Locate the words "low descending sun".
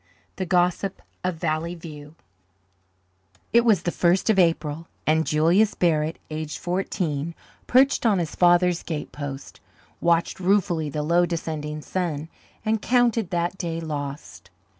11.03-12.29